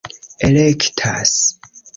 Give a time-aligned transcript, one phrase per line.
[0.47, 1.33] elektas